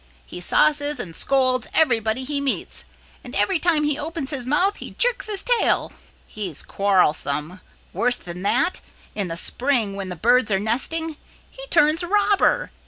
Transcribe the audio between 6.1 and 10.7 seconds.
He's quarrelsome. Worse than that, in the spring when the birds are